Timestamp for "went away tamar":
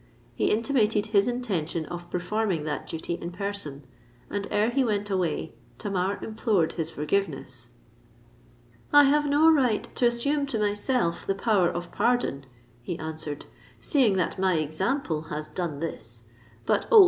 4.83-6.17